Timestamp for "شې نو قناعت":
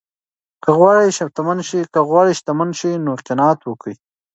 2.79-3.59